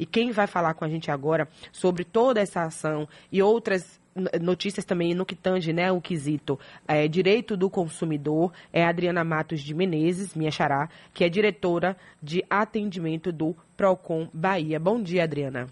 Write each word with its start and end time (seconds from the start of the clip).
E 0.00 0.06
quem 0.06 0.30
vai 0.32 0.46
falar 0.46 0.72
com 0.72 0.82
a 0.82 0.88
gente 0.88 1.10
agora 1.10 1.46
sobre 1.70 2.04
toda 2.04 2.40
essa 2.40 2.62
ação 2.62 3.06
e 3.30 3.42
outras 3.42 4.00
notícias 4.40 4.84
também 4.84 5.14
no 5.14 5.26
que 5.26 5.36
tange 5.36 5.74
né, 5.74 5.92
o 5.92 6.00
quesito 6.00 6.58
é, 6.88 7.06
direito 7.06 7.54
do 7.54 7.68
consumidor 7.68 8.50
é 8.72 8.84
Adriana 8.84 9.22
Matos 9.22 9.60
de 9.60 9.74
Menezes, 9.74 10.34
minha 10.34 10.50
xará, 10.50 10.88
que 11.12 11.22
é 11.22 11.28
diretora 11.28 11.96
de 12.20 12.42
atendimento 12.48 13.30
do 13.30 13.54
PROCON 13.76 14.26
Bahia. 14.32 14.80
Bom 14.80 15.02
dia, 15.02 15.22
Adriana. 15.22 15.68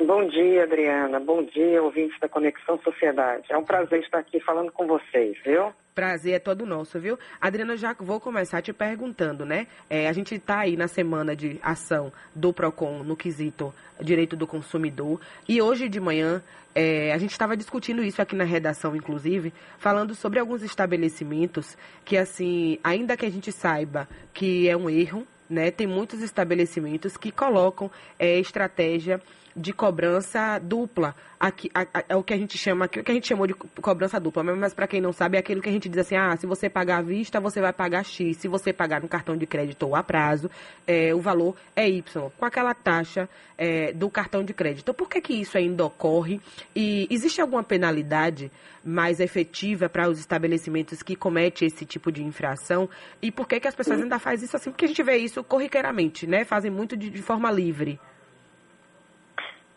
Bom 0.00 0.28
dia, 0.28 0.62
Adriana. 0.62 1.18
Bom 1.18 1.42
dia, 1.42 1.82
ouvintes 1.82 2.18
da 2.20 2.28
Conexão 2.28 2.78
Sociedade. 2.84 3.44
É 3.50 3.58
um 3.58 3.64
prazer 3.64 4.00
estar 4.00 4.20
aqui 4.20 4.38
falando 4.38 4.70
com 4.70 4.86
vocês, 4.86 5.36
viu? 5.44 5.72
Prazer 5.92 6.34
é 6.34 6.38
todo 6.38 6.64
nosso, 6.64 7.00
viu? 7.00 7.18
Adriana, 7.40 7.76
já 7.76 7.92
vou 7.98 8.20
começar 8.20 8.62
te 8.62 8.72
perguntando, 8.72 9.44
né? 9.44 9.66
É, 9.90 10.08
a 10.08 10.12
gente 10.12 10.36
está 10.36 10.60
aí 10.60 10.76
na 10.76 10.86
semana 10.86 11.34
de 11.34 11.58
ação 11.60 12.12
do 12.32 12.52
PROCON 12.52 13.02
no 13.02 13.16
quesito 13.16 13.74
direito 14.00 14.36
do 14.36 14.46
consumidor. 14.46 15.20
E 15.48 15.60
hoje 15.60 15.88
de 15.88 15.98
manhã, 15.98 16.40
é, 16.76 17.12
a 17.12 17.18
gente 17.18 17.32
estava 17.32 17.56
discutindo 17.56 18.00
isso 18.00 18.22
aqui 18.22 18.36
na 18.36 18.44
redação, 18.44 18.94
inclusive, 18.94 19.52
falando 19.78 20.14
sobre 20.14 20.38
alguns 20.38 20.62
estabelecimentos 20.62 21.76
que, 22.04 22.16
assim, 22.16 22.78
ainda 22.84 23.16
que 23.16 23.26
a 23.26 23.30
gente 23.30 23.50
saiba 23.50 24.08
que 24.32 24.68
é 24.68 24.76
um 24.76 24.88
erro, 24.88 25.26
né? 25.50 25.72
Tem 25.72 25.88
muitos 25.88 26.22
estabelecimentos 26.22 27.16
que 27.16 27.32
colocam 27.32 27.90
é, 28.16 28.38
estratégia 28.38 29.20
de 29.58 29.72
cobrança 29.72 30.58
dupla. 30.58 31.14
Aqui, 31.38 31.70
é 32.08 32.16
o 32.16 32.22
que 32.22 32.34
a 32.34 32.36
gente 32.36 32.58
chama, 32.58 32.86
o 32.86 32.88
que 32.88 33.10
a 33.10 33.14
gente 33.14 33.28
chamou 33.28 33.46
de 33.46 33.54
cobrança 33.54 34.18
dupla, 34.18 34.42
mas 34.42 34.74
para 34.74 34.88
quem 34.88 35.00
não 35.00 35.12
sabe, 35.12 35.36
é 35.36 35.40
aquilo 35.40 35.62
que 35.62 35.68
a 35.68 35.72
gente 35.72 35.88
diz 35.88 35.98
assim, 35.98 36.16
ah, 36.16 36.36
se 36.36 36.46
você 36.46 36.68
pagar 36.68 36.98
à 36.98 37.02
vista, 37.02 37.38
você 37.38 37.60
vai 37.60 37.72
pagar 37.72 38.04
X. 38.04 38.38
Se 38.38 38.48
você 38.48 38.72
pagar 38.72 39.00
no 39.00 39.08
cartão 39.08 39.36
de 39.36 39.46
crédito 39.46 39.84
ou 39.84 39.94
a 39.94 40.02
prazo, 40.02 40.50
é, 40.86 41.14
o 41.14 41.20
valor 41.20 41.54
é 41.76 41.88
Y, 41.88 42.30
com 42.36 42.44
aquela 42.44 42.74
taxa 42.74 43.28
é, 43.56 43.92
do 43.92 44.10
cartão 44.10 44.42
de 44.42 44.52
crédito. 44.52 44.92
Por 44.92 45.08
que, 45.08 45.20
que 45.20 45.34
isso 45.34 45.56
ainda 45.56 45.84
ocorre? 45.84 46.40
E 46.74 47.06
existe 47.10 47.40
alguma 47.40 47.62
penalidade 47.62 48.50
mais 48.84 49.20
efetiva 49.20 49.88
para 49.88 50.08
os 50.08 50.18
estabelecimentos 50.18 51.02
que 51.02 51.14
cometem 51.14 51.68
esse 51.68 51.84
tipo 51.84 52.10
de 52.10 52.24
infração? 52.24 52.88
E 53.22 53.30
por 53.30 53.46
que, 53.46 53.60
que 53.60 53.68
as 53.68 53.74
pessoas 53.74 54.00
ainda 54.00 54.18
fazem 54.18 54.46
isso 54.46 54.56
assim? 54.56 54.70
Porque 54.70 54.86
a 54.86 54.88
gente 54.88 55.02
vê 55.02 55.18
isso 55.18 55.44
corriqueiramente, 55.44 56.26
né? 56.26 56.44
Fazem 56.44 56.70
muito 56.70 56.96
de, 56.96 57.10
de 57.10 57.22
forma 57.22 57.50
livre. 57.50 58.00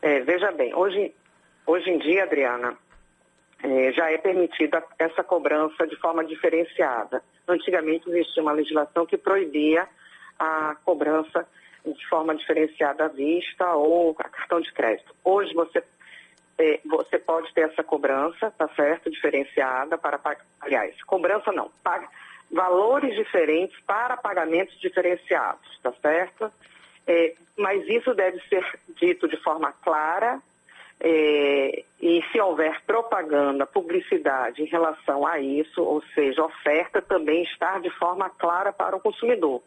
É, 0.01 0.19
veja 0.21 0.51
bem, 0.51 0.73
hoje, 0.73 1.13
hoje 1.65 1.89
em 1.89 1.99
dia, 1.99 2.23
Adriana, 2.23 2.75
é, 3.63 3.91
já 3.91 4.11
é 4.11 4.17
permitida 4.17 4.83
essa 4.97 5.23
cobrança 5.23 5.85
de 5.85 5.95
forma 5.97 6.25
diferenciada. 6.25 7.23
Antigamente 7.47 8.09
existia 8.09 8.41
uma 8.41 8.51
legislação 8.51 9.05
que 9.05 9.17
proibia 9.17 9.87
a 10.39 10.75
cobrança 10.83 11.47
de 11.85 12.07
forma 12.07 12.35
diferenciada 12.35 13.05
à 13.05 13.07
vista 13.07 13.73
ou 13.73 14.15
a 14.17 14.23
cartão 14.23 14.59
de 14.59 14.71
crédito. 14.73 15.15
Hoje 15.23 15.53
você, 15.53 15.83
é, 16.57 16.79
você 16.85 17.19
pode 17.19 17.53
ter 17.53 17.69
essa 17.69 17.83
cobrança, 17.83 18.51
tá 18.57 18.67
certo? 18.75 19.09
Diferenciada 19.09 19.97
para. 19.97 20.19
Aliás, 20.61 21.01
cobrança 21.03 21.51
não, 21.51 21.71
paga 21.83 22.07
valores 22.51 23.15
diferentes 23.15 23.79
para 23.81 24.17
pagamentos 24.17 24.77
diferenciados, 24.79 25.79
tá 25.81 25.93
certo? 26.01 26.51
É, 27.07 27.33
mas 27.57 27.87
isso 27.87 28.13
deve 28.13 28.39
ser 28.47 28.65
dito 28.95 29.27
de 29.27 29.37
forma 29.37 29.73
clara 29.83 30.41
é, 30.99 31.83
e 31.99 32.23
se 32.31 32.39
houver 32.39 32.79
propaganda, 32.85 33.65
publicidade 33.65 34.61
em 34.61 34.67
relação 34.67 35.25
a 35.25 35.39
isso, 35.39 35.81
ou 35.81 36.01
seja, 36.13 36.45
oferta 36.45 37.01
também 37.01 37.41
estar 37.43 37.81
de 37.81 37.89
forma 37.89 38.29
clara 38.29 38.71
para 38.71 38.95
o 38.95 38.99
consumidor. 38.99 39.63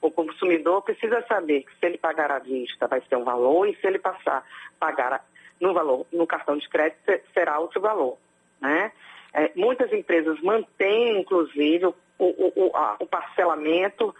O 0.00 0.10
consumidor 0.10 0.82
precisa 0.82 1.24
saber 1.26 1.64
que 1.64 1.72
se 1.78 1.86
ele 1.86 1.98
pagar 1.98 2.30
à 2.30 2.38
vista 2.38 2.86
vai 2.86 3.02
ser 3.08 3.16
um 3.16 3.24
valor 3.24 3.66
e 3.66 3.74
se 3.76 3.86
ele 3.86 3.98
passar 3.98 4.44
pagar 4.78 5.24
no 5.60 5.74
valor 5.74 6.06
no 6.12 6.26
cartão 6.26 6.56
de 6.56 6.68
crédito 6.68 7.00
será 7.34 7.58
outro 7.58 7.80
valor, 7.80 8.16
né? 8.60 8.92
É, 9.32 9.50
muitas 9.56 9.92
empresas 9.92 10.40
mantêm, 10.40 11.18
inclusive, 11.20 11.86
o, 11.86 11.94
o, 12.18 12.52
o, 12.56 12.76
a, 12.76 12.96
o 13.00 13.06
parcelamento 13.06 14.14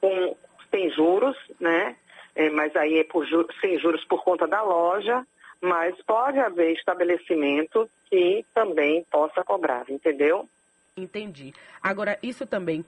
com, 0.00 0.36
sem 0.70 0.88
juros, 0.90 1.36
né? 1.58 1.96
É, 2.34 2.50
mas 2.50 2.74
aí 2.76 2.98
é 2.98 3.04
por 3.04 3.26
sem 3.60 3.78
juros 3.78 4.04
por 4.04 4.22
conta 4.24 4.46
da 4.46 4.62
loja, 4.62 5.26
mas 5.60 5.94
pode 6.02 6.38
haver 6.38 6.72
estabelecimento 6.72 7.88
que 8.08 8.44
também 8.54 9.04
possa 9.10 9.44
cobrar, 9.44 9.84
entendeu? 9.88 10.48
Entendi. 10.96 11.54
Agora, 11.82 12.18
isso 12.22 12.46
também 12.46 12.84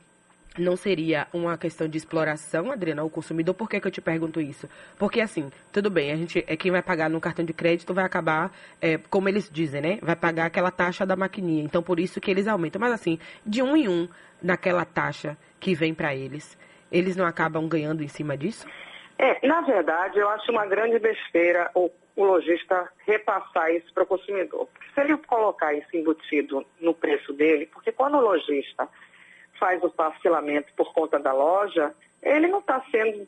não 0.59 0.77
seria 0.77 1.27
uma 1.33 1.59
questão 1.59 1.89
de 1.89 1.99
exploração, 1.99 2.71
Adriana, 2.71 3.03
ao 3.03 3.11
consumidor? 3.11 3.55
Por 3.55 3.69
que, 3.69 3.81
que 3.81 3.87
eu 3.87 3.91
te 3.91 4.01
pergunto 4.01 4.41
isso? 4.41 4.69
Porque, 4.99 5.21
assim, 5.21 5.51
tudo 5.73 5.91
bem, 5.91 6.13
a 6.13 6.17
gente 6.17 6.45
é 6.47 6.57
quem 6.57 6.71
vai 6.71 6.83
pagar 6.83 7.11
no 7.11 7.21
cartão 7.21 7.45
de 7.45 7.53
crédito 7.53 7.93
vai 7.93 8.05
acabar, 8.05 8.53
é, 8.81 8.99
como 8.99 9.29
eles 9.29 9.51
dizem, 9.51 9.81
né? 9.81 9.99
Vai 10.01 10.15
pagar 10.15 10.47
aquela 10.47 10.71
taxa 10.71 11.05
da 11.05 11.17
maquininha. 11.17 11.65
Então, 11.65 11.83
por 11.83 11.99
isso 11.99 12.21
que 12.21 12.31
eles 12.31 12.47
aumentam. 12.47 12.81
Mas, 12.81 12.93
assim, 12.93 13.19
de 13.45 13.63
um 13.63 13.77
em 13.77 13.89
um, 13.89 14.09
naquela 14.43 14.85
taxa 14.85 15.37
que 15.59 15.75
vem 15.75 15.93
para 15.93 16.15
eles, 16.15 16.57
eles 16.91 17.17
não 17.17 17.27
acabam 17.27 17.67
ganhando 17.67 18.03
em 18.03 18.09
cima 18.09 18.37
disso? 18.37 18.67
É, 19.19 19.47
na 19.47 19.61
verdade, 19.61 20.19
eu 20.19 20.29
acho 20.29 20.51
uma 20.51 20.67
grande 20.67 20.99
besteira 20.99 21.71
o, 21.75 21.91
o 22.17 22.25
lojista 22.25 22.91
repassar 23.07 23.73
isso 23.73 23.93
para 23.93 24.03
o 24.03 24.07
consumidor. 24.07 24.67
Porque 24.67 24.89
se 24.93 25.01
ele 25.01 25.17
colocar 25.19 25.73
isso 25.75 25.97
embutido 25.97 26.65
no 26.81 26.95
preço 26.95 27.33
dele, 27.33 27.67
porque 27.67 27.93
quando 27.93 28.17
o 28.17 28.21
lojista 28.21 28.89
faz 29.59 29.83
o 29.83 29.91
parcelamento 29.91 30.73
por 30.77 30.93
conta 30.93 31.19
da 31.19 31.33
loja, 31.33 31.95
ele 32.23 32.49
não 32.49 32.59
está 32.59 32.83
sendo, 32.91 33.27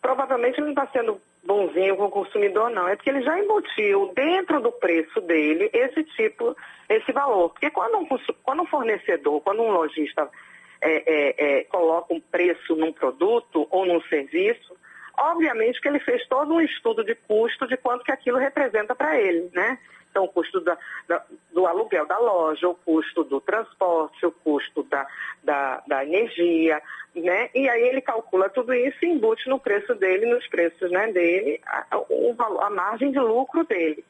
provavelmente 0.00 0.58
ele 0.58 0.72
não 0.72 0.82
está 0.82 0.86
sendo 0.86 1.20
bonzinho 1.44 1.96
com 1.96 2.04
o 2.04 2.10
consumidor, 2.10 2.70
não. 2.70 2.86
É 2.86 2.94
porque 2.94 3.10
ele 3.10 3.22
já 3.22 3.38
embutiu 3.38 4.12
dentro 4.14 4.60
do 4.60 4.70
preço 4.70 5.20
dele 5.20 5.70
esse 5.72 6.04
tipo, 6.04 6.56
esse 6.88 7.10
valor. 7.12 7.50
Porque 7.50 7.70
quando 7.70 7.98
um, 7.98 8.06
quando 8.42 8.62
um 8.62 8.66
fornecedor, 8.66 9.40
quando 9.40 9.62
um 9.62 9.70
lojista 9.70 10.28
é, 10.80 10.90
é, 10.90 11.58
é, 11.58 11.64
coloca 11.64 12.14
um 12.14 12.20
preço 12.20 12.76
num 12.76 12.92
produto 12.92 13.66
ou 13.70 13.86
num 13.86 14.00
serviço, 14.02 14.76
Obviamente 15.20 15.80
que 15.80 15.88
ele 15.88 16.00
fez 16.00 16.26
todo 16.28 16.54
um 16.54 16.60
estudo 16.62 17.04
de 17.04 17.14
custo 17.14 17.66
de 17.66 17.76
quanto 17.76 18.04
que 18.04 18.10
aquilo 18.10 18.38
representa 18.38 18.94
para 18.94 19.20
ele, 19.20 19.50
né? 19.54 19.78
Então, 20.10 20.24
o 20.24 20.28
custo 20.28 20.60
da, 20.60 20.76
da, 21.06 21.22
do 21.52 21.66
aluguel 21.66 22.06
da 22.06 22.18
loja, 22.18 22.68
o 22.68 22.74
custo 22.74 23.22
do 23.22 23.40
transporte, 23.40 24.26
o 24.26 24.32
custo 24.32 24.82
da, 24.84 25.06
da, 25.44 25.82
da, 25.86 26.04
energia, 26.04 26.82
né? 27.14 27.50
E 27.54 27.68
aí 27.68 27.82
ele 27.82 28.00
calcula 28.00 28.48
tudo 28.48 28.74
isso 28.74 28.96
e 29.02 29.08
embute 29.08 29.48
no 29.48 29.60
preço 29.60 29.94
dele, 29.94 30.26
nos 30.26 30.46
preços 30.48 30.90
né, 30.90 31.12
dele, 31.12 31.60
a, 31.64 31.98
o, 32.08 32.34
a 32.60 32.70
margem 32.70 33.12
de 33.12 33.20
lucro 33.20 33.62
dele. 33.64 34.04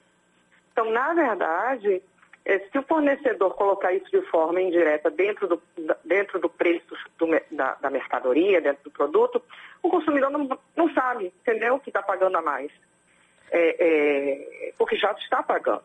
Então, 0.72 0.90
na 0.90 1.12
verdade, 1.12 2.02
se 2.44 2.78
o 2.78 2.82
fornecedor 2.82 3.54
colocar 3.54 3.92
isso 3.92 4.10
de 4.10 4.22
forma 4.22 4.60
indireta 4.60 5.10
dentro 5.10 5.46
do, 5.46 5.62
dentro 6.04 6.38
do 6.38 6.48
preço 6.48 6.94
do, 7.18 7.26
da, 7.50 7.74
da, 7.74 7.90
mercadoria, 7.90 8.60
dentro 8.60 8.84
do 8.84 8.90
produto, 8.90 9.42
o 9.82 9.90
consumidor 9.90 10.30
não, 10.30 10.58
não 10.74 10.92
sabe, 10.94 11.26
entendeu, 11.26 11.78
que 11.78 11.90
está 11.90 12.02
pagando 12.02 12.38
a 12.38 12.42
mais. 12.42 12.72
É, 13.52 14.68
é, 14.68 14.72
porque 14.78 14.96
já 14.96 15.12
está 15.12 15.42
pagando. 15.42 15.82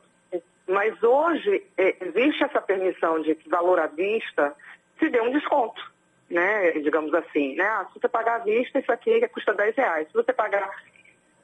Mas 0.68 1.02
hoje 1.04 1.64
é, 1.78 1.96
existe 2.02 2.44
essa 2.44 2.62
permissão 2.62 3.22
de 3.22 3.36
que 3.36 3.50
valor 3.50 3.80
à 3.80 3.88
vista 3.88 4.56
se 4.98 5.10
dê 5.10 5.22
um 5.22 5.32
desconto, 5.32 5.82
né? 6.30 6.72
Digamos 6.72 7.14
assim, 7.14 7.56
né? 7.56 7.66
Ah, 7.66 7.86
se 7.92 8.00
você 8.00 8.08
pagar 8.08 8.36
à 8.36 8.44
vista, 8.44 8.80
isso 8.80 8.92
aqui 8.92 9.28
custa 9.28 9.54
10 9.54 9.76
reais. 9.76 10.08
Se 10.08 10.14
você 10.14 10.34
pagar 10.34 10.70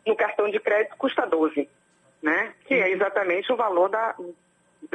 no 0.05 0.15
cartão 0.15 0.49
de 0.49 0.59
crédito, 0.59 0.95
custa 0.97 1.25
12, 1.27 1.69
né? 2.21 2.53
Que 2.65 2.75
é 2.75 2.89
exatamente 2.89 3.51
o 3.51 3.55
valor 3.55 3.89
da, 3.89 4.15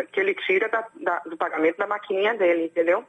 que 0.05 0.21
ele 0.21 0.35
tira 0.35 0.69
da, 0.69 0.87
da, 1.01 1.19
do 1.21 1.37
pagamento 1.37 1.79
da 1.79 1.87
maquininha 1.87 2.35
dele, 2.35 2.67
entendeu? 2.67 3.05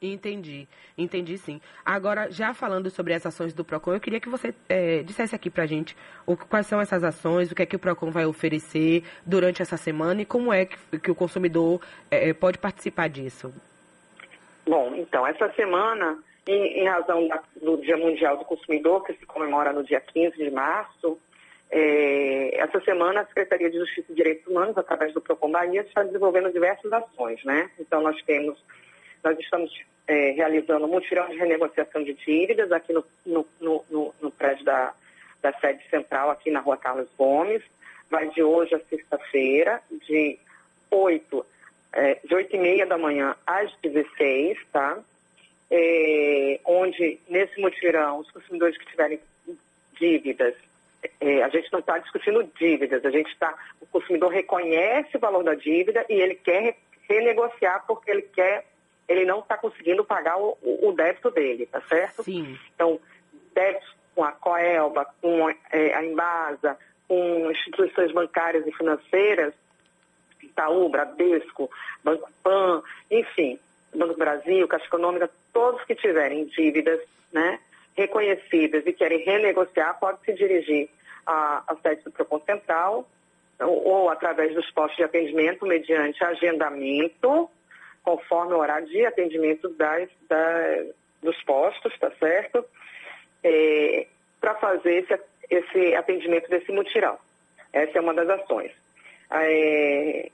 Entendi, 0.00 0.66
entendi 0.98 1.38
sim. 1.38 1.60
Agora, 1.84 2.28
já 2.30 2.52
falando 2.52 2.90
sobre 2.90 3.14
as 3.14 3.24
ações 3.24 3.54
do 3.54 3.64
PROCON, 3.64 3.94
eu 3.94 4.00
queria 4.00 4.18
que 4.18 4.28
você 4.28 4.52
é, 4.68 5.02
dissesse 5.02 5.34
aqui 5.34 5.48
pra 5.48 5.64
gente 5.64 5.96
o, 6.26 6.36
quais 6.36 6.66
são 6.66 6.80
essas 6.80 7.04
ações, 7.04 7.52
o 7.52 7.54
que 7.54 7.62
é 7.62 7.66
que 7.66 7.76
o 7.76 7.78
PROCON 7.78 8.10
vai 8.10 8.26
oferecer 8.26 9.04
durante 9.24 9.62
essa 9.62 9.76
semana 9.76 10.22
e 10.22 10.24
como 10.24 10.52
é 10.52 10.66
que, 10.66 10.98
que 10.98 11.10
o 11.10 11.14
consumidor 11.14 11.80
é, 12.10 12.32
pode 12.32 12.58
participar 12.58 13.08
disso. 13.08 13.54
Bom, 14.66 14.94
então, 14.96 15.24
essa 15.24 15.48
semana, 15.52 16.18
em, 16.48 16.80
em 16.80 16.88
razão 16.88 17.28
da, 17.28 17.40
do 17.60 17.76
Dia 17.76 17.96
Mundial 17.96 18.36
do 18.36 18.44
Consumidor, 18.44 19.04
que 19.04 19.12
se 19.14 19.24
comemora 19.24 19.72
no 19.72 19.84
dia 19.84 20.00
15 20.00 20.36
de 20.36 20.50
março, 20.50 21.16
é, 21.74 22.60
essa 22.60 22.78
semana, 22.82 23.22
a 23.22 23.24
Secretaria 23.24 23.70
de 23.70 23.78
Justiça 23.78 24.12
e 24.12 24.14
Direitos 24.14 24.46
Humanos, 24.46 24.76
através 24.76 25.14
do 25.14 25.22
PROCON 25.22 25.50
Bahia, 25.50 25.80
está 25.80 26.02
desenvolvendo 26.02 26.52
diversas 26.52 26.92
ações, 26.92 27.42
né? 27.44 27.70
Então, 27.80 28.02
nós 28.02 28.20
temos, 28.24 28.62
nós 29.24 29.38
estamos 29.38 29.72
é, 30.06 30.32
realizando 30.32 30.84
um 30.84 30.88
mutirão 30.88 31.26
de 31.30 31.36
renegociação 31.38 32.04
de 32.04 32.12
dívidas 32.12 32.70
aqui 32.70 32.92
no, 32.92 33.02
no, 33.24 33.46
no, 33.58 34.14
no, 34.20 34.30
prédio 34.30 34.66
da, 34.66 34.92
da 35.40 35.50
sede 35.54 35.82
central, 35.88 36.30
aqui 36.30 36.50
na 36.50 36.60
rua 36.60 36.76
Carlos 36.76 37.08
Gomes. 37.16 37.62
Vai 38.10 38.28
de 38.28 38.42
hoje 38.42 38.74
a 38.74 38.80
sexta-feira, 38.80 39.80
de 40.06 40.38
8, 40.90 41.46
é, 41.94 42.18
de 42.22 42.34
8 42.34 42.54
e 42.54 42.58
meia 42.58 42.84
da 42.84 42.98
manhã 42.98 43.34
às 43.46 43.74
16, 43.80 44.58
tá? 44.70 44.98
É, 45.70 46.60
onde, 46.66 47.18
nesse 47.30 47.58
mutirão, 47.58 48.18
os 48.18 48.30
consumidores 48.30 48.76
que 48.76 48.84
tiverem 48.84 49.18
dívidas 49.98 50.54
é, 51.20 51.42
a 51.42 51.48
gente 51.48 51.72
não 51.72 51.80
está 51.80 51.98
discutindo 51.98 52.44
dívidas, 52.58 53.04
a 53.04 53.10
gente 53.10 53.30
está, 53.30 53.54
o 53.80 53.86
consumidor 53.86 54.30
reconhece 54.30 55.16
o 55.16 55.20
valor 55.20 55.42
da 55.42 55.54
dívida 55.54 56.04
e 56.08 56.14
ele 56.14 56.34
quer 56.34 56.76
renegociar 57.08 57.84
porque 57.86 58.10
ele 58.10 58.22
quer, 58.22 58.66
ele 59.08 59.24
não 59.24 59.40
está 59.40 59.56
conseguindo 59.56 60.04
pagar 60.04 60.38
o, 60.38 60.56
o, 60.62 60.92
débito 60.92 61.30
dele, 61.30 61.66
tá 61.66 61.80
certo? 61.82 62.22
Sim. 62.22 62.58
Então, 62.74 63.00
débitos 63.54 63.94
com 64.14 64.24
a 64.24 64.32
Coelba, 64.32 65.06
com 65.20 65.48
é, 65.48 65.94
a 65.94 66.04
Embasa, 66.04 66.78
com 67.08 67.50
instituições 67.50 68.12
bancárias 68.12 68.66
e 68.66 68.72
financeiras, 68.72 69.54
Itaú, 70.42 70.88
Bradesco, 70.88 71.70
Banco 72.02 72.30
Pan, 72.42 72.82
enfim, 73.10 73.58
Banco 73.94 74.16
Brasil, 74.16 74.68
Caixa 74.68 74.86
Econômica, 74.86 75.30
todos 75.52 75.82
que 75.84 75.94
tiverem 75.94 76.46
dívidas, 76.46 77.00
né, 77.32 77.58
reconhecidas 77.96 78.86
e 78.86 78.92
querem 78.92 79.24
renegociar, 79.24 79.98
podem 79.98 80.20
se 80.24 80.32
dirigir 80.32 80.88
à, 81.26 81.62
à 81.66 81.76
sede 81.76 82.02
do 82.02 82.10
Procon 82.10 82.40
Central 82.40 83.08
ou, 83.60 83.86
ou, 83.86 84.10
através 84.10 84.54
dos 84.54 84.70
postos 84.70 84.96
de 84.96 85.04
atendimento, 85.04 85.66
mediante 85.66 86.24
agendamento, 86.24 87.48
conforme 88.02 88.54
o 88.54 88.58
horário 88.58 88.88
de 88.88 89.04
atendimento 89.06 89.68
das, 89.70 90.08
das 90.28 90.86
dos 91.22 91.40
postos, 91.44 91.96
tá 91.98 92.10
certo? 92.18 92.64
É, 93.44 94.06
Para 94.40 94.54
fazer 94.56 95.04
esse, 95.04 95.20
esse 95.48 95.94
atendimento 95.94 96.48
desse 96.50 96.72
mutirão. 96.72 97.16
Essa 97.72 97.98
é 97.98 98.00
uma 98.00 98.12
das 98.12 98.28
ações. 98.28 98.72
É, 99.30 100.30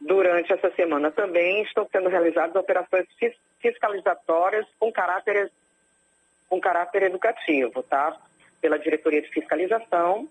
durante 0.00 0.52
essa 0.52 0.70
semana 0.72 1.10
também 1.10 1.62
estão 1.62 1.88
sendo 1.90 2.08
realizadas 2.08 2.54
operações 2.56 3.06
fiscalizatórias 3.60 4.66
com 4.78 4.92
caráter 4.92 5.50
com 6.48 6.60
caráter 6.60 7.04
educativo, 7.04 7.82
tá? 7.82 8.16
Pela 8.60 8.78
diretoria 8.78 9.22
de 9.22 9.28
fiscalização, 9.28 10.28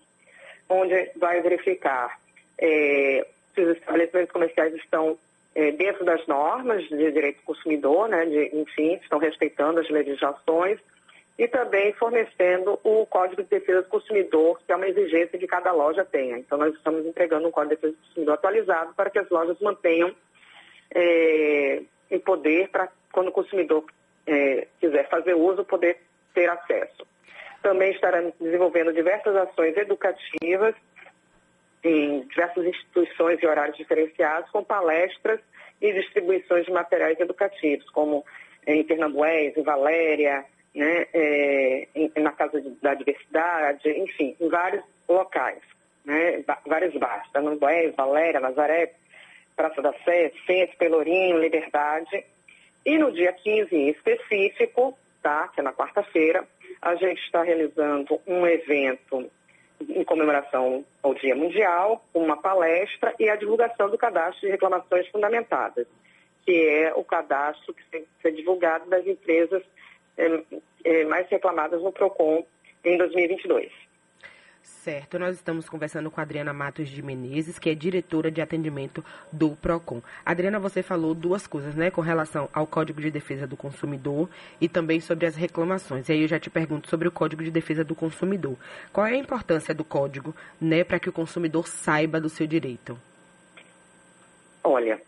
onde 0.68 1.10
vai 1.16 1.40
verificar 1.40 2.18
é, 2.58 3.26
se 3.54 3.60
os 3.60 3.76
estabelecimentos 3.76 4.32
comerciais 4.32 4.74
estão 4.74 5.18
é, 5.54 5.70
dentro 5.72 6.04
das 6.04 6.26
normas 6.26 6.82
de 6.88 7.12
direito 7.12 7.38
do 7.38 7.44
consumidor, 7.44 8.08
né? 8.08 8.24
De, 8.26 8.56
enfim, 8.56 8.94
estão 8.94 9.18
respeitando 9.18 9.80
as 9.80 9.88
legislações 9.88 10.78
e 11.38 11.48
também 11.48 11.92
fornecendo 11.94 12.78
o 12.84 13.04
Código 13.06 13.42
de 13.42 13.48
Defesa 13.48 13.82
do 13.82 13.88
Consumidor, 13.88 14.60
que 14.64 14.72
é 14.72 14.76
uma 14.76 14.86
exigência 14.86 15.38
que 15.38 15.46
cada 15.46 15.72
loja 15.72 16.04
tenha. 16.04 16.38
Então, 16.38 16.56
nós 16.56 16.72
estamos 16.74 17.04
entregando 17.04 17.48
um 17.48 17.50
Código 17.50 17.74
de 17.74 17.80
Defesa 17.80 17.96
do 17.96 18.06
Consumidor 18.08 18.34
atualizado 18.34 18.94
para 18.94 19.10
que 19.10 19.18
as 19.18 19.28
lojas 19.28 19.58
mantenham 19.60 20.14
é, 20.94 21.82
em 22.10 22.18
poder 22.20 22.68
para 22.68 22.88
quando 23.12 23.28
o 23.28 23.32
consumidor 23.32 23.84
é, 24.26 24.66
quiser 24.80 25.08
fazer 25.08 25.34
uso, 25.34 25.64
poder 25.64 25.98
ter 26.34 26.48
acesso. 26.48 27.06
Também 27.62 27.92
estaremos 27.92 28.34
desenvolvendo 28.40 28.92
diversas 28.92 29.34
ações 29.36 29.76
educativas 29.76 30.74
em 31.82 32.20
diversas 32.28 32.64
instituições 32.64 33.42
e 33.42 33.46
horários 33.46 33.76
diferenciados, 33.76 34.50
com 34.50 34.64
palestras 34.64 35.40
e 35.80 35.92
distribuições 35.92 36.64
de 36.64 36.72
materiais 36.72 37.20
educativos, 37.20 37.88
como 37.90 38.24
em 38.66 38.82
Pernambués, 38.84 39.56
em 39.56 39.62
Valéria, 39.62 40.44
né, 40.74 41.06
é, 41.12 41.88
em, 41.94 42.10
na 42.16 42.32
Casa 42.32 42.62
da 42.82 42.94
Diversidade, 42.94 43.88
enfim, 43.90 44.34
em 44.40 44.48
vários 44.48 44.82
locais, 45.08 45.60
né, 46.04 46.42
vários 46.66 46.94
bairros, 46.94 47.28
Pernambués, 47.28 47.94
Valéria, 47.94 48.40
Nazaré, 48.40 48.92
Praça 49.54 49.80
da 49.82 49.92
Sé, 50.04 50.32
Centro, 50.46 50.76
Pelourinho, 50.78 51.38
Liberdade. 51.38 52.24
E 52.84 52.98
no 52.98 53.10
dia 53.12 53.32
15 53.32 53.74
em 53.74 53.88
específico, 53.88 54.96
tá, 55.22 55.48
que 55.48 55.60
é 55.60 55.62
na 55.62 55.72
quarta-feira, 55.72 56.46
a 56.82 56.94
gente 56.96 57.20
está 57.22 57.42
realizando 57.42 58.20
um 58.26 58.46
evento 58.46 59.30
em 59.80 60.04
comemoração 60.04 60.84
ao 61.02 61.14
Dia 61.14 61.34
Mundial, 61.34 62.04
uma 62.12 62.36
palestra 62.36 63.14
e 63.18 63.28
a 63.28 63.36
divulgação 63.36 63.88
do 63.90 63.98
cadastro 63.98 64.42
de 64.42 64.50
reclamações 64.50 65.08
fundamentadas, 65.08 65.86
que 66.44 66.68
é 66.68 66.92
o 66.94 67.02
cadastro 67.02 67.74
que 67.74 67.84
tem 67.90 68.02
que 68.02 68.08
ser 68.22 68.32
divulgado 68.32 68.88
das 68.88 69.06
empresas 69.06 69.62
é, 70.16 70.42
é, 70.84 71.04
mais 71.04 71.28
reclamadas 71.28 71.82
no 71.82 71.92
PROCON 71.92 72.44
em 72.84 72.98
2022. 72.98 73.72
Certo, 74.64 75.18
nós 75.18 75.36
estamos 75.36 75.68
conversando 75.68 76.10
com 76.10 76.20
a 76.20 76.22
Adriana 76.22 76.50
Matos 76.54 76.88
de 76.88 77.02
Menezes, 77.02 77.58
que 77.58 77.68
é 77.68 77.74
diretora 77.74 78.30
de 78.30 78.40
atendimento 78.40 79.04
do 79.30 79.50
PROCON. 79.56 80.00
Adriana, 80.24 80.58
você 80.58 80.82
falou 80.82 81.14
duas 81.14 81.46
coisas, 81.46 81.74
né, 81.74 81.90
com 81.90 82.00
relação 82.00 82.48
ao 82.50 82.66
Código 82.66 82.98
de 82.98 83.10
Defesa 83.10 83.46
do 83.46 83.58
Consumidor 83.58 84.26
e 84.58 84.66
também 84.66 85.00
sobre 85.00 85.26
as 85.26 85.36
reclamações. 85.36 86.08
E 86.08 86.12
aí 86.12 86.22
eu 86.22 86.28
já 86.28 86.40
te 86.40 86.48
pergunto 86.48 86.88
sobre 86.88 87.06
o 87.06 87.12
Código 87.12 87.44
de 87.44 87.50
Defesa 87.50 87.84
do 87.84 87.94
Consumidor. 87.94 88.56
Qual 88.90 89.06
é 89.06 89.12
a 89.12 89.16
importância 89.16 89.74
do 89.74 89.84
código, 89.84 90.34
né, 90.58 90.82
para 90.82 90.98
que 90.98 91.10
o 91.10 91.12
consumidor 91.12 91.68
saiba 91.68 92.18
do 92.18 92.30
seu 92.30 92.46
direito? 92.46 92.98
Olha, 94.62 94.98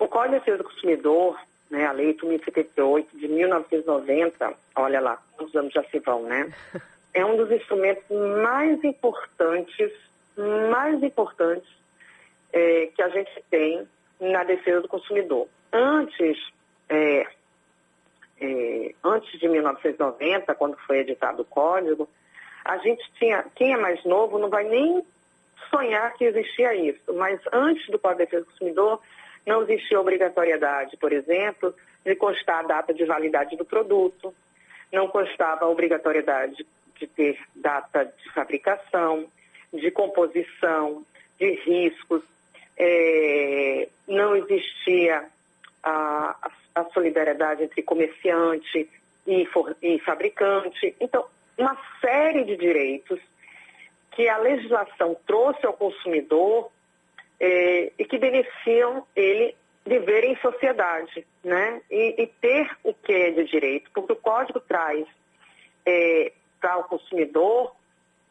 o 0.00 0.08
Código 0.08 0.34
de 0.34 0.38
Defesa 0.40 0.58
do 0.58 0.64
Consumidor, 0.64 1.40
né, 1.70 1.86
a 1.86 1.92
Lei 1.92 2.16
1078 2.20 3.16
de 3.16 3.28
1990, 3.28 4.52
olha 4.74 5.00
lá, 5.00 5.22
quantos 5.36 5.54
anos 5.54 5.72
já 5.72 5.84
se 5.84 6.00
vão, 6.00 6.24
né? 6.24 6.52
é 7.16 7.24
um 7.24 7.34
dos 7.34 7.50
instrumentos 7.50 8.04
mais 8.42 8.84
importantes, 8.84 9.90
mais 10.70 11.02
importantes 11.02 11.68
é, 12.52 12.90
que 12.94 13.00
a 13.00 13.08
gente 13.08 13.42
tem 13.50 13.88
na 14.20 14.44
defesa 14.44 14.82
do 14.82 14.88
consumidor. 14.88 15.48
Antes, 15.72 16.36
é, 16.90 17.26
é, 18.38 18.94
antes 19.02 19.40
de 19.40 19.48
1990, 19.48 20.54
quando 20.56 20.76
foi 20.86 20.98
editado 20.98 21.40
o 21.40 21.46
código, 21.46 22.06
a 22.62 22.76
gente 22.78 23.02
tinha, 23.18 23.46
quem 23.54 23.72
é 23.72 23.78
mais 23.78 24.04
novo 24.04 24.38
não 24.38 24.50
vai 24.50 24.64
nem 24.64 25.02
sonhar 25.70 26.12
que 26.14 26.24
existia 26.24 26.74
isso, 26.74 27.14
mas 27.14 27.40
antes 27.50 27.88
do 27.88 27.98
Código 27.98 28.20
de 28.20 28.24
Defesa 28.26 28.44
do 28.44 28.50
Consumidor, 28.50 29.00
não 29.46 29.62
existia 29.62 29.98
obrigatoriedade, 29.98 30.98
por 30.98 31.12
exemplo, 31.12 31.74
de 32.04 32.14
constar 32.14 32.58
a 32.58 32.66
data 32.66 32.92
de 32.92 33.06
validade 33.06 33.56
do 33.56 33.64
produto, 33.64 34.34
não 34.92 35.08
constava 35.08 35.64
a 35.64 35.68
obrigatoriedade 35.68 36.66
de 36.98 37.06
ter 37.06 37.38
data 37.54 38.04
de 38.04 38.32
fabricação, 38.32 39.26
de 39.72 39.90
composição, 39.90 41.04
de 41.38 41.50
riscos. 41.64 42.22
É, 42.78 43.88
não 44.06 44.36
existia 44.36 45.26
a, 45.82 46.50
a, 46.74 46.84
solidariedade 46.92 47.62
entre 47.62 47.82
comerciante 47.82 48.88
e, 49.26 49.46
for, 49.46 49.74
e 49.80 49.98
fabricante. 50.00 50.94
Então, 51.00 51.26
uma 51.56 51.76
série 52.00 52.44
de 52.44 52.56
direitos 52.56 53.18
que 54.10 54.28
a 54.28 54.38
legislação 54.38 55.16
trouxe 55.26 55.64
ao 55.66 55.72
consumidor 55.72 56.70
é, 57.40 57.92
e 57.98 58.04
que 58.04 58.18
beneficiam 58.18 59.06
ele 59.14 59.54
viver 59.86 60.24
em 60.24 60.36
sociedade, 60.36 61.24
né? 61.44 61.80
E, 61.90 62.22
e, 62.22 62.26
ter 62.26 62.68
o 62.82 62.92
que 62.92 63.12
é 63.12 63.30
de 63.30 63.44
direito, 63.44 63.90
porque 63.94 64.12
o 64.12 64.16
código 64.16 64.58
traz 64.60 65.06
é, 65.84 66.32
para 66.66 66.78
o 66.78 66.84
consumidor, 66.84 67.76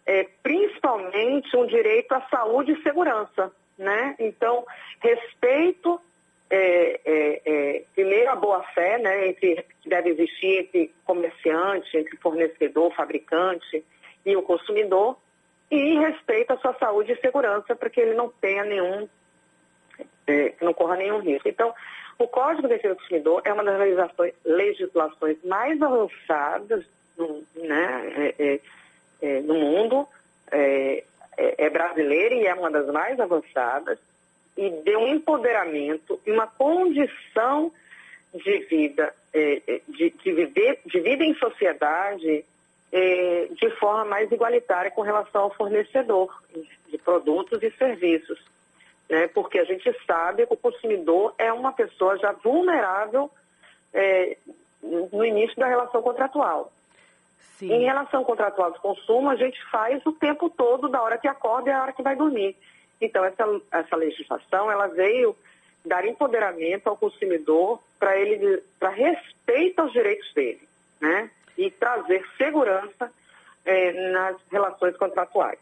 é, 0.06 0.28
principalmente 0.44 1.56
um 1.56 1.66
direito 1.66 2.12
à 2.12 2.22
saúde 2.24 2.74
e 2.74 2.84
segurança. 2.84 3.50
Né? 3.78 4.14
Então, 4.20 4.66
respeito, 5.00 6.02
é, 6.50 7.00
é, 7.06 7.42
é, 7.46 7.84
primeiro 7.96 8.30
a 8.30 8.36
boa-fé, 8.36 8.98
né, 8.98 9.30
entre, 9.30 9.66
que 9.82 9.88
deve 9.88 10.10
existir 10.10 10.64
entre 10.64 10.94
comerciante, 11.06 11.98
entre 11.98 12.18
fornecedor, 12.18 12.94
fabricante 12.94 13.86
e 14.26 14.36
o 14.36 14.42
consumidor, 14.42 15.18
e 15.72 15.98
respeito 15.98 16.52
à 16.52 16.58
sua 16.58 16.74
saúde 16.74 17.14
e 17.14 17.22
segurança 17.22 17.74
para 17.74 17.90
que 17.90 18.02
ele 18.02 18.16
não 18.16 18.28
tenha 18.30 18.66
nenhum, 18.66 19.08
é, 20.28 20.54
não 20.62 20.74
corra 20.74 20.98
nenhum 20.98 21.20
risco. 21.20 21.48
Então, 21.48 21.74
o 22.20 22.28
Código 22.28 22.68
de 22.68 22.76
Defesa 22.76 22.96
do 22.96 23.00
Consumidor 23.00 23.42
é 23.46 23.54
uma 23.54 23.64
das 23.64 23.80
legislações 24.44 25.42
mais 25.44 25.82
avançadas 25.82 26.86
no, 27.18 27.44
né, 27.56 28.14
é, 28.16 28.36
é, 28.40 28.60
é, 29.22 29.42
no 29.42 29.56
mundo, 29.56 30.08
é, 30.52 31.04
é, 31.38 31.66
é, 31.66 31.70
brasileira 31.70 32.36
e 32.36 32.46
é 32.46 32.54
uma 32.54 32.72
das 32.72 32.88
mais 32.88 33.20
avançadas, 33.20 33.98
e 34.58 34.70
deu 34.84 35.00
um 35.00 35.16
empoderamento 35.16 36.20
e 36.26 36.32
uma 36.32 36.48
condição 36.48 37.72
de 38.34 38.60
vida, 38.66 39.14
de, 39.34 40.10
de, 40.12 40.32
viver, 40.32 40.80
de 40.86 41.00
vida 41.02 41.24
em 41.26 41.36
sociedade 41.36 42.46
de 43.52 43.70
forma 43.80 44.06
mais 44.06 44.32
igualitária 44.32 44.92
com 44.92 45.02
relação 45.02 45.44
ao 45.44 45.54
fornecedor 45.56 46.42
de 46.88 46.98
produtos 46.98 47.62
e 47.62 47.70
serviços. 47.72 48.40
Né? 49.10 49.28
Porque 49.28 49.60
a 49.60 49.66
gente 49.66 49.94
sabe 50.08 50.48
que 50.48 50.54
o 50.54 50.58
consumidor 50.58 51.34
é 51.38 51.52
uma 51.52 51.74
pessoa 51.74 52.18
já 52.18 52.32
vulnerável 52.32 53.30
no 54.82 55.26
início 55.26 55.58
da 55.58 55.68
relação 55.68 56.02
contratual. 56.02 56.72
Sim. 57.58 57.72
Em 57.72 57.86
relação 57.86 58.24
contratual 58.24 58.72
de 58.72 58.80
consumo, 58.80 59.30
a 59.30 59.36
gente 59.36 59.64
faz 59.70 60.06
o 60.06 60.12
tempo 60.12 60.50
todo, 60.50 60.90
da 60.90 61.02
hora 61.02 61.18
que 61.18 61.28
acorda 61.28 61.70
e 61.70 61.74
a 61.74 61.82
hora 61.82 61.94
que 61.94 62.04
vai 62.04 62.16
dormir. 62.16 62.56
Então, 63.00 63.24
essa, 63.24 63.44
essa 63.72 63.96
legislação, 63.96 64.70
ela 64.70 64.88
veio 64.88 65.36
dar 65.86 66.06
empoderamento 66.06 66.88
ao 66.88 66.98
consumidor 66.98 67.80
para 68.00 68.18
ele, 68.18 68.62
para 68.80 68.90
respeito 68.90 69.80
aos 69.80 69.94
direitos 69.94 70.34
dele, 70.34 70.62
né? 71.00 71.30
E 71.58 71.72
trazer 71.72 72.26
segurança 72.38 73.12
é, 73.64 74.12
nas 74.12 74.36
relações 74.52 74.98
contratuais. 74.98 75.60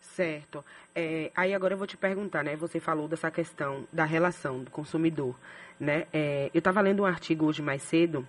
Certo. 0.00 0.64
É, 0.94 1.30
aí 1.36 1.54
agora 1.54 1.74
eu 1.74 1.78
vou 1.78 1.86
te 1.86 1.96
perguntar, 1.96 2.42
né? 2.42 2.56
Você 2.56 2.80
falou 2.80 3.08
dessa 3.08 3.30
questão 3.30 3.86
da 3.92 4.04
relação 4.04 4.60
do 4.60 4.70
consumidor, 4.70 5.34
né? 5.78 6.06
É, 6.12 6.50
eu 6.54 6.58
estava 6.58 6.80
lendo 6.80 7.02
um 7.02 7.06
artigo 7.06 7.46
hoje 7.46 7.60
mais 7.60 7.82
cedo 7.82 8.26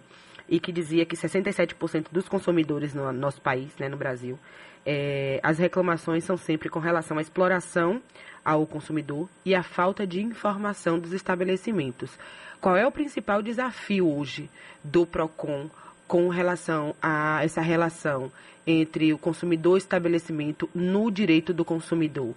e 0.49 0.59
que 0.59 0.71
dizia 0.71 1.05
que 1.05 1.15
67% 1.15 2.07
dos 2.11 2.27
consumidores 2.27 2.93
no 2.93 3.11
nosso 3.13 3.39
país, 3.39 3.75
né, 3.77 3.87
no 3.87 3.97
Brasil, 3.97 4.37
é, 4.85 5.39
as 5.43 5.57
reclamações 5.57 6.23
são 6.23 6.37
sempre 6.37 6.69
com 6.69 6.79
relação 6.79 7.17
à 7.17 7.21
exploração 7.21 8.01
ao 8.43 8.65
consumidor 8.65 9.29
e 9.45 9.53
à 9.53 9.61
falta 9.61 10.07
de 10.07 10.21
informação 10.21 10.97
dos 10.97 11.13
estabelecimentos. 11.13 12.17
Qual 12.59 12.75
é 12.75 12.85
o 12.85 12.91
principal 12.91 13.41
desafio 13.41 14.09
hoje 14.09 14.49
do 14.83 15.05
PROCON 15.05 15.69
com 16.07 16.27
relação 16.29 16.95
a 17.01 17.43
essa 17.43 17.61
relação 17.61 18.31
entre 18.65 19.13
o 19.13 19.17
consumidor 19.17 19.73
e 19.73 19.75
o 19.75 19.77
estabelecimento 19.77 20.69
no 20.73 21.11
direito 21.11 21.53
do 21.53 21.63
consumidor? 21.63 22.33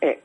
É, 0.00 0.18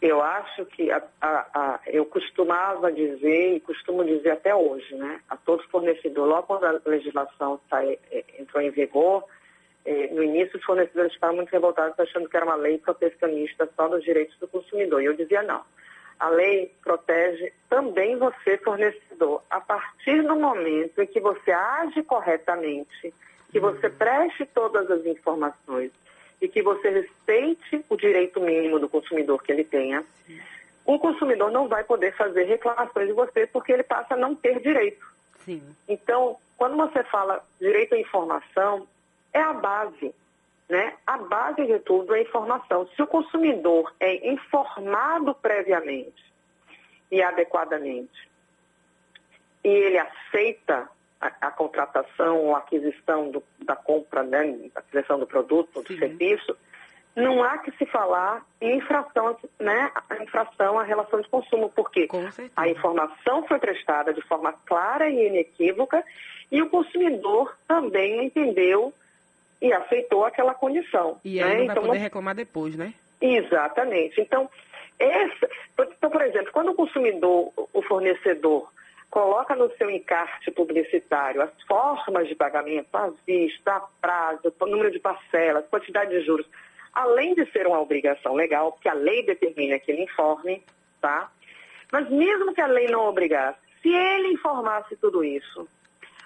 eu 0.00 0.20
acho 0.22 0.66
que 0.66 0.90
a, 0.90 1.02
a, 1.20 1.46
a, 1.54 1.80
eu 1.86 2.04
costumava 2.04 2.92
dizer 2.92 3.56
e 3.56 3.60
costumo 3.60 4.04
dizer 4.04 4.32
até 4.32 4.54
hoje, 4.54 4.94
né, 4.94 5.20
a 5.28 5.36
todo 5.36 5.66
fornecedor, 5.68 6.28
logo 6.28 6.46
quando 6.46 6.64
a 6.64 6.80
legislação 6.84 7.60
tá, 7.68 7.82
é, 7.84 8.24
entrou 8.38 8.62
em 8.62 8.70
vigor, 8.70 9.24
é, 9.86 10.08
no 10.08 10.22
início 10.22 10.58
os 10.58 10.64
fornecedores 10.64 11.12
estavam 11.12 11.36
muito 11.36 11.50
revoltados 11.50 11.98
achando 11.98 12.28
que 12.28 12.36
era 12.36 12.44
uma 12.44 12.56
lei 12.56 12.76
protecionista 12.78 13.68
só 13.76 13.88
dos 13.88 14.02
direitos 14.02 14.36
do 14.38 14.48
consumidor. 14.48 15.00
E 15.00 15.06
eu 15.06 15.14
dizia 15.14 15.42
não. 15.42 15.62
A 16.18 16.28
lei 16.28 16.72
protege 16.82 17.52
também 17.68 18.16
você, 18.16 18.58
fornecedor. 18.58 19.42
A 19.48 19.60
partir 19.60 20.22
do 20.22 20.34
momento 20.34 21.00
em 21.00 21.06
que 21.06 21.20
você 21.20 21.52
age 21.52 22.02
corretamente, 22.02 23.14
que 23.52 23.60
você 23.60 23.88
preste 23.88 24.44
todas 24.46 24.90
as 24.90 25.06
informações 25.06 25.92
e 26.40 26.48
que 26.48 26.62
você 26.62 26.90
respeite 26.90 27.84
o 27.88 27.96
direito 27.96 28.40
mínimo 28.40 28.78
do 28.78 28.88
consumidor 28.88 29.42
que 29.42 29.52
ele 29.52 29.64
tenha, 29.64 30.04
o 30.84 30.98
consumidor 30.98 31.50
não 31.50 31.66
vai 31.66 31.82
poder 31.82 32.14
fazer 32.16 32.44
reclamações 32.44 33.08
de 33.08 33.12
você 33.12 33.46
porque 33.46 33.72
ele 33.72 33.82
passa 33.82 34.14
a 34.14 34.16
não 34.16 34.34
ter 34.34 34.60
direito. 34.60 35.04
Sim. 35.44 35.62
Então, 35.88 36.36
quando 36.56 36.76
você 36.76 37.02
fala 37.04 37.44
direito 37.60 37.94
à 37.94 37.98
informação, 37.98 38.86
é 39.32 39.40
a 39.40 39.52
base. 39.52 40.14
Né? 40.68 40.94
A 41.06 41.18
base 41.18 41.64
de 41.64 41.78
tudo 41.80 42.14
é 42.14 42.18
a 42.18 42.22
informação. 42.22 42.88
Se 42.94 43.02
o 43.02 43.06
consumidor 43.06 43.92
é 44.00 44.28
informado 44.28 45.34
previamente 45.34 46.24
e 47.10 47.22
adequadamente, 47.22 48.28
e 49.62 49.68
ele 49.68 49.98
aceita 49.98 50.88
a, 51.20 51.32
a 51.40 51.50
contratação 51.50 52.38
ou 52.38 52.56
aquisição 52.56 53.30
do, 53.30 53.42
da 53.64 53.76
compra, 53.76 54.22
né, 54.22 54.70
aquisição 54.74 55.18
do 55.18 55.26
produto, 55.26 55.82
do 55.82 55.88
Sim. 55.88 55.98
serviço, 55.98 56.56
não 57.14 57.42
há 57.42 57.56
que 57.58 57.70
se 57.72 57.86
falar 57.86 58.44
em 58.60 58.76
infração, 58.76 59.36
né, 59.58 59.90
a 60.10 60.22
infração 60.22 60.78
à 60.78 60.82
relação 60.82 61.20
de 61.20 61.28
consumo, 61.28 61.70
porque 61.74 62.06
a 62.54 62.68
informação 62.68 63.46
foi 63.46 63.58
prestada 63.58 64.12
de 64.12 64.20
forma 64.22 64.52
clara 64.66 65.08
e 65.08 65.26
inequívoca 65.26 66.04
e 66.52 66.60
o 66.60 66.68
consumidor 66.68 67.56
também 67.66 68.26
entendeu 68.26 68.92
e 69.60 69.72
aceitou 69.72 70.26
aquela 70.26 70.54
condição. 70.54 71.18
E 71.24 71.42
aí 71.42 71.48
né? 71.48 71.58
não 71.58 71.66
vai 71.66 71.76
então, 71.76 71.86
poder 71.86 71.98
reclamar 71.98 72.34
depois, 72.34 72.76
né? 72.76 72.92
Exatamente. 73.20 74.20
Então, 74.20 74.48
essa, 74.98 75.48
então, 75.78 76.10
por 76.10 76.22
exemplo, 76.22 76.52
quando 76.52 76.70
o 76.70 76.74
consumidor, 76.74 77.52
o 77.72 77.82
fornecedor, 77.82 78.70
coloca 79.16 79.56
no 79.56 79.74
seu 79.78 79.88
encarte 79.88 80.50
publicitário 80.50 81.40
as 81.40 81.50
formas 81.62 82.28
de 82.28 82.34
pagamento, 82.34 82.94
a 82.94 83.10
vista, 83.26 83.76
a 83.76 83.80
prazo, 83.98 84.52
o 84.60 84.66
número 84.66 84.90
de 84.90 84.98
parcelas, 84.98 85.66
quantidade 85.70 86.10
de 86.10 86.20
juros, 86.20 86.46
além 86.92 87.34
de 87.34 87.50
ser 87.50 87.66
uma 87.66 87.80
obrigação 87.80 88.34
legal, 88.34 88.72
porque 88.72 88.90
a 88.90 88.92
lei 88.92 89.24
determina 89.24 89.78
que 89.78 89.90
ele 89.90 90.02
informe, 90.02 90.62
tá? 91.00 91.32
Mas 91.90 92.10
mesmo 92.10 92.52
que 92.52 92.60
a 92.60 92.66
lei 92.66 92.88
não 92.88 93.08
obrigasse, 93.08 93.58
se 93.80 93.88
ele 93.88 94.34
informasse 94.34 94.94
tudo 94.96 95.24
isso, 95.24 95.66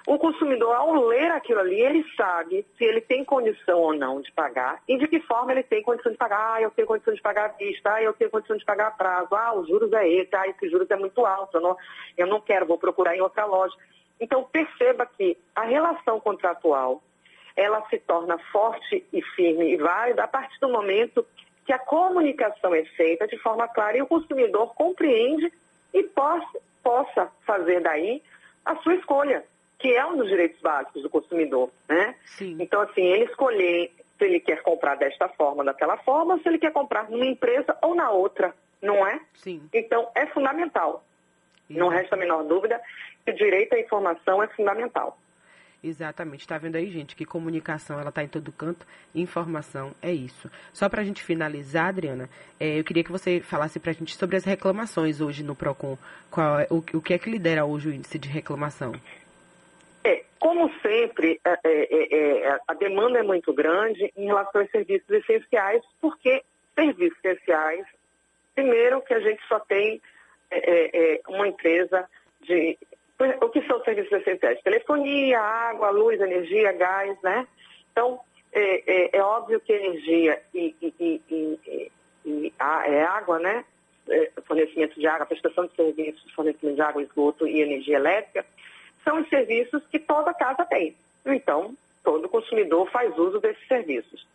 o 0.07 0.19
consumidor, 0.19 0.75
ao 0.75 0.95
ler 1.07 1.30
aquilo 1.30 1.61
ali, 1.61 1.80
ele 1.80 2.04
sabe 2.16 2.66
se 2.76 2.85
ele 2.85 3.00
tem 3.00 3.25
condição 3.25 3.78
ou 3.78 3.92
não 3.92 4.21
de 4.21 4.33
pagar 4.33 4.83
e 4.88 4.97
de 4.97 5.07
que 5.07 5.21
forma 5.21 5.52
ele 5.52 5.62
tem 5.62 5.83
condição 5.83 6.11
de 6.11 6.19
pagar. 6.19 6.54
Ah, 6.54 6.62
eu 6.62 6.71
tenho 6.71 6.88
condição 6.88 7.12
de 7.12 7.21
pagar 7.21 7.47
à 7.47 7.49
vista, 7.49 7.92
ah, 7.92 8.02
eu 8.02 8.12
tenho 8.14 8.30
condição 8.30 8.57
de 8.57 8.64
pagar 8.64 8.88
a 8.88 8.90
prazo, 8.90 9.35
ah, 9.35 9.54
os 9.54 9.69
juros 9.69 9.92
é 9.92 10.09
esse, 10.09 10.35
ah, 10.35 10.49
esse 10.49 10.71
juros 10.71 10.90
é 10.90 10.97
muito 10.97 11.25
alto, 11.26 11.59
eu 11.59 11.61
não, 11.61 11.76
eu 12.16 12.26
não 12.26 12.40
quero, 12.40 12.66
vou 12.66 12.78
procurar 12.78 13.14
em 13.14 13.21
outra 13.21 13.45
loja. 13.45 13.75
Então, 14.19 14.42
perceba 14.45 15.07
que 15.07 15.37
a 15.54 15.62
relação 15.62 16.19
contratual, 16.19 17.02
ela 17.54 17.87
se 17.88 17.99
torna 17.99 18.38
forte 18.50 19.04
e 19.12 19.23
firme 19.23 19.73
e 19.73 19.76
válida 19.76 20.25
a 20.25 20.28
partir 20.28 20.59
do 20.61 20.69
momento 20.69 21.26
que 21.66 21.73
a 21.73 21.78
comunicação 21.78 22.75
é 22.75 22.85
feita 22.85 23.26
de 23.26 23.37
forma 23.38 23.69
clara 23.69 23.99
e 23.99 24.02
o 24.02 24.07
consumidor 24.07 24.75
compreende 24.75 25.52
e 25.92 26.02
possa, 26.02 26.59
possa 26.83 27.30
fazer 27.47 27.80
daí 27.80 28.23
a 28.64 28.76
sua 28.76 28.95
escolha 28.95 29.45
que 29.80 29.94
é 29.94 30.06
um 30.06 30.16
dos 30.16 30.28
direitos 30.28 30.60
básicos 30.60 31.02
do 31.02 31.10
consumidor, 31.10 31.70
né? 31.88 32.14
Sim. 32.25 32.56
Então, 32.60 32.82
assim, 32.82 33.02
ele 33.02 33.25
escolher 33.25 33.90
se 34.18 34.25
ele 34.25 34.38
quer 34.38 34.62
comprar 34.62 34.96
desta 34.96 35.28
forma, 35.30 35.64
daquela 35.64 35.96
forma, 35.99 36.34
ou 36.34 36.40
se 36.40 36.49
ele 36.49 36.58
quer 36.58 36.72
comprar 36.72 37.10
numa 37.10 37.25
empresa 37.25 37.76
ou 37.82 37.94
na 37.94 38.10
outra, 38.10 38.54
não 38.82 39.06
é? 39.06 39.18
Sim. 39.34 39.62
Então, 39.72 40.10
é 40.14 40.26
fundamental. 40.26 41.02
Não 41.68 41.88
resta 41.88 42.14
a 42.14 42.18
menor 42.18 42.44
dúvida 42.44 42.80
que 43.25 43.30
o 43.30 43.34
direito 43.34 43.75
à 43.75 43.80
informação 43.80 44.42
é 44.42 44.49
fundamental. 44.49 45.16
Exatamente. 45.82 46.40
Está 46.40 46.58
vendo 46.58 46.76
aí, 46.76 46.90
gente, 46.90 47.16
que 47.16 47.25
comunicação 47.25 47.99
ela 47.99 48.10
está 48.10 48.22
em 48.22 48.28
todo 48.28 48.52
canto, 48.52 48.87
informação 49.14 49.92
é 50.02 50.12
isso. 50.12 50.50
Só 50.72 50.88
para 50.88 51.00
a 51.00 51.04
gente 51.04 51.22
finalizar, 51.22 51.87
Adriana, 51.87 52.28
é, 52.58 52.78
eu 52.78 52.84
queria 52.84 53.02
que 53.02 53.10
você 53.10 53.40
falasse 53.40 53.80
para 53.80 53.90
a 53.90 53.94
gente 53.94 54.14
sobre 54.14 54.37
as 54.37 54.44
reclamações 54.44 55.20
hoje 55.20 55.42
no 55.42 55.54
PROCON. 55.54 55.96
Qual, 56.30 56.60
é, 56.60 56.66
o, 56.70 56.78
o 56.78 57.00
que 57.00 57.14
é 57.14 57.18
que 57.18 57.30
lidera 57.30 57.64
hoje 57.64 57.88
o 57.88 57.94
índice 57.94 58.18
de 58.18 58.28
reclamação? 58.28 58.92
Como 60.40 60.73
sempre, 60.80 61.38
é, 61.45 61.59
é, 61.62 62.16
é, 62.49 62.61
a 62.66 62.73
demanda 62.73 63.19
é 63.19 63.23
muito 63.23 63.52
grande 63.52 64.11
em 64.16 64.25
relação 64.25 64.62
aos 64.62 64.71
serviços 64.71 65.09
essenciais, 65.11 65.83
porque 66.00 66.42
serviços 66.75 67.19
essenciais, 67.23 67.87
primeiro 68.54 69.02
que 69.02 69.12
a 69.12 69.21
gente 69.21 69.42
só 69.47 69.61
tem 69.61 70.00
uma 71.28 71.47
empresa 71.47 72.09
de. 72.40 72.78
O 73.42 73.50
que 73.50 73.64
são 73.66 73.85
serviços 73.85 74.12
essenciais? 74.12 74.62
Telefonia, 74.62 75.38
água, 75.38 75.90
luz, 75.90 76.19
energia, 76.19 76.73
gás, 76.73 77.21
né? 77.23 77.47
Então, 77.92 78.19
é, 78.50 79.19
é 79.19 79.23
óbvio 79.23 79.61
que 79.61 79.75
energia 79.75 80.40
e, 80.54 80.75
e, 80.80 81.23
e, 81.30 81.92
e 82.25 82.54
a, 82.59 82.88
é 82.88 83.02
água, 83.02 83.38
né? 83.38 83.64
fornecimento 84.47 84.99
de 84.99 85.07
água, 85.07 85.26
prestação 85.26 85.66
de 85.66 85.76
serviços, 85.76 86.33
fornecimento 86.33 86.75
de 86.75 86.80
água, 86.80 87.02
esgoto 87.02 87.47
e 87.47 87.61
energia 87.61 87.97
elétrica 87.97 88.45
são 89.04 89.21
os 89.21 89.28
serviços 89.28 89.83
que 89.90 89.99
toda 89.99 90.35
casa 90.35 90.64
tem. 90.64 90.97
Então, 91.26 91.75
todo 92.02 92.28
consumidor 92.28 92.90
faz 92.90 93.16
uso 93.19 93.40
desses 93.40 93.66
serviços. 93.66 94.26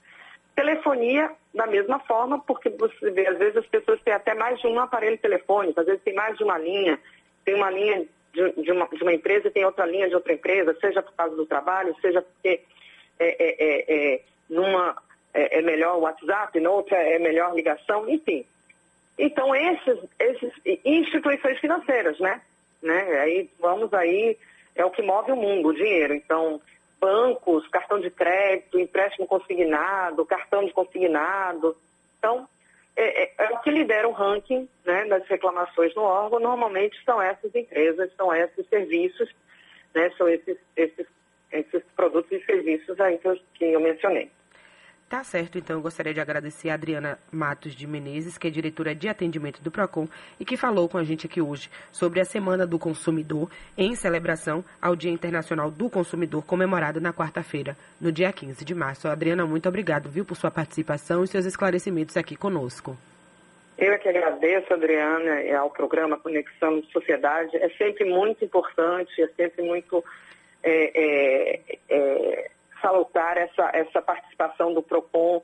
Telefonia, 0.56 1.32
da 1.54 1.68
mesma 1.68 2.00
forma, 2.00 2.40
porque 2.40 2.70
você 2.70 3.12
vê, 3.12 3.28
às 3.28 3.38
vezes 3.38 3.58
as 3.58 3.66
pessoas 3.66 4.02
têm 4.02 4.14
até 4.14 4.34
mais 4.34 4.60
de 4.60 4.68
um 4.68 4.80
aparelho 4.80 5.18
telefônico, 5.18 5.80
às 5.80 5.86
vezes 5.86 6.02
tem 6.04 6.14
mais 6.14 6.38
de 6.38 6.44
uma 6.44 6.58
linha, 6.58 7.00
tem 7.44 7.56
uma 7.56 7.70
linha 7.70 8.06
de, 8.34 8.64
de, 8.64 8.72
uma, 8.72 8.88
de 8.88 9.04
uma, 9.04 9.14
empresa 9.14 9.48
e 9.48 9.52
tem 9.52 9.66
outra 9.66 9.86
linha 9.86 10.08
de 10.08 10.16
outra 10.16 10.34
empresa, 10.34 10.78
seja 10.80 11.02
por 11.02 11.14
causa 11.14 11.36
do 11.36 11.46
trabalho, 11.46 11.96
seja 12.02 12.22
porque 12.22 12.62
é, 13.20 13.26
é, 13.44 13.56
é, 13.60 14.14
é 14.14 14.22
numa 14.50 14.96
é, 15.34 15.60
é, 15.60 15.62
melhor 15.62 15.98
o 15.98 16.02
WhatsApp, 16.02 16.58
noutra 16.60 16.98
é 16.98 17.20
melhor 17.20 17.54
ligação, 17.54 18.08
enfim. 18.10 18.46
Então, 19.18 19.54
esses, 19.56 20.00
esses 20.20 20.54
instituições 20.84 21.60
financeiras, 21.60 22.20
né? 22.20 22.42
né? 22.82 23.20
Aí 23.20 23.50
vamos 23.60 23.94
aí 23.94 24.38
é 24.76 24.86
o 24.86 24.92
que 24.92 25.02
move 25.02 25.32
o 25.32 25.36
mundo, 25.36 25.70
o 25.70 25.74
dinheiro. 25.74 26.14
Então, 26.14 26.62
bancos, 27.00 27.68
cartão 27.70 28.00
de 28.00 28.10
crédito, 28.10 28.80
empréstimo 28.80 29.26
consignado, 29.26 30.26
cartão 30.26 30.66
de 30.66 30.74
consignado. 30.74 31.76
Então, 32.20 32.48
é, 32.96 33.24
é, 33.24 33.34
é, 33.38 33.50
o 33.52 33.60
que 33.60 33.70
lidera 33.70 34.08
o 34.08 34.12
ranking 34.12 34.68
né, 34.86 35.06
das 35.06 35.26
reclamações 35.28 35.94
no 35.96 36.04
órgão. 36.04 36.40
Normalmente 36.40 37.02
são 37.04 37.22
essas 37.22 37.54
empresas, 37.54 38.12
são 38.16 38.34
esses 38.34 38.68
serviços, 38.68 39.30
né, 39.94 40.10
são 40.18 40.28
esses, 40.28 40.58
esses, 40.76 41.06
esses 41.52 41.84
produtos 41.96 42.32
e 42.32 42.44
serviços 42.46 43.00
aí 43.00 43.18
que 43.18 43.28
eu, 43.28 43.40
que 43.54 43.66
eu 43.66 43.80
mencionei. 43.80 44.30
Tá 45.08 45.24
certo, 45.24 45.60
então 45.60 45.76
eu 45.76 45.82
gostaria 45.84 46.14
de 46.16 46.20
agradecer 46.20 46.70
a 46.70 46.74
Adriana 46.74 47.20
Matos 47.32 47.76
de 47.76 47.86
Menezes, 47.86 48.40
que 48.40 48.48
é 48.48 48.50
diretora 48.50 48.96
de 48.96 49.08
atendimento 49.08 49.62
do 49.62 49.70
PROCON 49.70 50.08
e 50.40 50.44
que 50.44 50.58
falou 50.58 50.90
com 50.90 50.98
a 50.98 51.04
gente 51.04 51.28
aqui 51.28 51.40
hoje 51.40 51.70
sobre 51.92 52.20
a 52.20 52.26
Semana 52.26 52.66
do 52.66 52.80
Consumidor 52.80 53.52
em 53.78 53.94
celebração 53.94 54.66
ao 54.82 54.96
Dia 54.96 55.12
Internacional 55.12 55.70
do 55.70 55.92
Consumidor, 55.92 56.44
comemorado 56.44 57.00
na 57.00 57.14
quarta-feira, 57.14 57.78
no 58.02 58.12
dia 58.12 58.34
15 58.34 58.66
de 58.66 58.74
março. 58.74 59.08
Adriana, 59.08 59.46
muito 59.46 59.70
obrigado, 59.70 60.10
viu, 60.10 60.26
por 60.26 60.36
sua 60.36 60.50
participação 60.50 61.24
e 61.24 61.28
seus 61.28 61.46
esclarecimentos 61.46 62.18
aqui 62.18 62.36
conosco. 62.36 62.98
Eu 63.78 63.94
é 63.94 63.98
que 64.00 64.10
agradeço, 64.10 64.74
Adriana, 64.74 65.60
ao 65.60 65.70
programa 65.70 66.18
Conexão 66.18 66.82
Sociedade. 66.92 67.56
É 67.58 67.70
sempre 67.78 68.06
muito 68.06 68.44
importante, 68.44 69.22
é 69.22 69.28
sempre 69.28 69.62
muito 69.62 70.04
é, 70.64 70.92
é, 70.96 71.62
é, 71.90 72.52
salutar 72.82 73.38
essa, 73.38 73.70
essa 73.74 74.02
participação 74.02 74.74
do 74.74 74.82
PROCON 74.82 75.42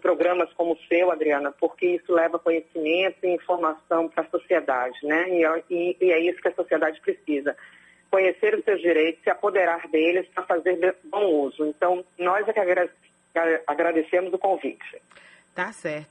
programas 0.00 0.52
como 0.54 0.72
o 0.72 0.78
seu, 0.88 1.10
Adriana, 1.10 1.52
porque 1.52 1.86
isso 1.86 2.12
leva 2.12 2.38
conhecimento 2.38 3.18
e 3.22 3.34
informação 3.34 4.08
para 4.08 4.24
a 4.24 4.30
sociedade, 4.30 4.98
né? 5.02 5.28
E, 5.28 5.44
e, 5.70 5.96
e, 6.00 6.12
é 6.12 6.18
isso 6.18 6.40
que 6.40 6.48
a 6.48 6.54
sociedade 6.54 7.00
precisa. 7.00 7.56
Conhecer 8.10 8.54
os 8.54 8.64
seus 8.64 8.80
direitos, 8.80 9.22
se 9.22 9.30
apoderar 9.30 9.86
deles 9.88 10.26
para 10.34 10.44
fazer 10.44 10.96
bom 11.04 11.24
uso. 11.26 11.64
Então, 11.66 12.04
nós 12.18 12.48
é 12.48 12.52
que 12.52 12.60
agradecemos 13.66 14.32
o 14.32 14.38
convite. 14.38 15.00
Tá 15.54 15.72
certo. 15.72 16.08